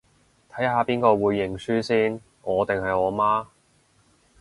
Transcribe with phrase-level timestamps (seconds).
[0.51, 3.45] 睇下邊個會認輸先，我定係我媽